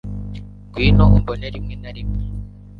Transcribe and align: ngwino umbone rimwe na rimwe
ngwino 0.67 1.03
umbone 1.17 1.45
rimwe 1.55 1.73
na 1.81 1.91
rimwe 1.95 2.23